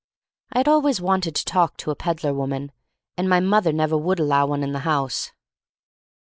[0.51, 2.71] I had always wanted to talk to a peddler woman,
[3.17, 5.31] and my mother never would allow one in the house.